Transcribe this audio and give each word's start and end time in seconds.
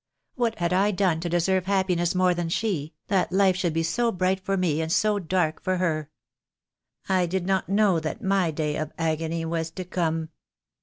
What 0.33 0.57
had 0.57 0.73
I 0.73 0.89
done 0.89 1.19
to 1.19 1.29
deserve 1.29 1.67
happiness 1.67 2.15
more 2.15 2.33
than 2.33 2.49
she, 2.49 2.95
that 3.07 3.31
life 3.31 3.55
should 3.55 3.73
be 3.73 3.83
so 3.83 4.11
bright 4.11 4.39
for 4.43 4.57
me 4.57 4.81
and 4.81 4.91
so 4.91 5.19
dark 5.19 5.61
for 5.61 5.77
her? 5.77 6.09
I 7.07 7.27
did 7.27 7.45
not 7.45 7.69
know 7.69 7.99
that 7.99 8.23
my 8.23 8.49
day 8.49 8.77
of 8.77 8.91
agony 8.97 9.45
was 9.45 9.69
to 9.69 9.85
come." 9.85 10.29